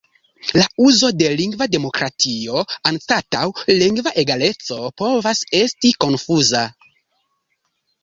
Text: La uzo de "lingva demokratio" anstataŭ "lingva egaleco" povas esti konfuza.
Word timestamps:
La 0.59 0.63
uzo 0.85 1.09
de 1.19 1.27
"lingva 1.41 1.67
demokratio" 1.75 2.63
anstataŭ 2.93 3.45
"lingva 3.83 4.17
egaleco" 4.25 4.83
povas 5.05 5.47
esti 5.63 5.97
konfuza. 6.03 6.69